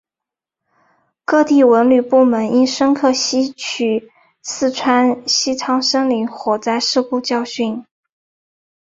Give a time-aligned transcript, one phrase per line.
[1.25, 4.09] 各地文旅部门应深刻吸取
[4.41, 7.85] 四川西昌森林火灾事故教训